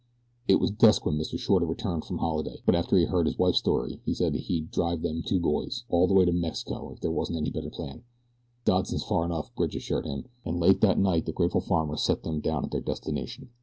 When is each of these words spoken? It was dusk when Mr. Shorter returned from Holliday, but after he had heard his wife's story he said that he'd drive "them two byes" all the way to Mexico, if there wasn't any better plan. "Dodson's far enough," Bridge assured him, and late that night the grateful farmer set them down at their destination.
It 0.47 0.59
was 0.59 0.71
dusk 0.71 1.05
when 1.05 1.15
Mr. 1.19 1.37
Shorter 1.37 1.67
returned 1.67 2.05
from 2.05 2.17
Holliday, 2.17 2.63
but 2.65 2.73
after 2.73 2.97
he 2.97 3.03
had 3.03 3.11
heard 3.11 3.27
his 3.27 3.37
wife's 3.37 3.59
story 3.59 4.01
he 4.03 4.15
said 4.15 4.33
that 4.33 4.41
he'd 4.45 4.71
drive 4.71 5.03
"them 5.03 5.21
two 5.21 5.39
byes" 5.39 5.83
all 5.89 6.07
the 6.07 6.15
way 6.15 6.25
to 6.25 6.31
Mexico, 6.31 6.91
if 6.91 7.01
there 7.01 7.11
wasn't 7.11 7.37
any 7.37 7.51
better 7.51 7.69
plan. 7.69 8.01
"Dodson's 8.65 9.03
far 9.03 9.25
enough," 9.25 9.53
Bridge 9.53 9.75
assured 9.75 10.07
him, 10.07 10.25
and 10.43 10.59
late 10.59 10.81
that 10.81 10.97
night 10.97 11.27
the 11.27 11.31
grateful 11.33 11.61
farmer 11.61 11.97
set 11.97 12.23
them 12.23 12.39
down 12.39 12.65
at 12.65 12.71
their 12.71 12.81
destination. 12.81 13.51